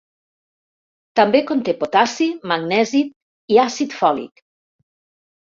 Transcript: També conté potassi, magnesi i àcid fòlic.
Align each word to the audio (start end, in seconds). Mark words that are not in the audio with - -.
També 1.19 1.41
conté 1.51 1.75
potassi, 1.81 2.31
magnesi 2.53 3.03
i 3.57 3.61
àcid 3.67 3.95
fòlic. 4.01 4.45